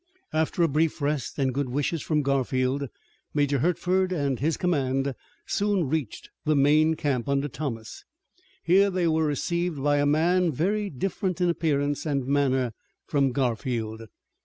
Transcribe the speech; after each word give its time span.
After 0.33 0.63
a 0.63 0.67
brief 0.67 0.99
rest, 0.99 1.37
and 1.37 1.53
good 1.53 1.69
wishes 1.69 2.01
from 2.01 2.23
Garfield, 2.23 2.89
Major 3.35 3.59
Hertford 3.59 4.11
and 4.11 4.39
his 4.39 4.57
command 4.57 5.13
soon 5.45 5.87
reached 5.89 6.31
the 6.43 6.55
main 6.55 6.95
camp 6.95 7.29
under 7.29 7.47
Thomas. 7.47 8.03
Here 8.63 8.89
they 8.89 9.07
were 9.07 9.27
received 9.27 9.83
by 9.83 9.97
a 9.97 10.07
man 10.07 10.51
very 10.51 10.89
different 10.89 11.39
in 11.39 11.49
appearance 11.49 12.07
and 12.07 12.25
manner 12.25 12.73
from 13.05 13.31
Garfield. 13.31 14.07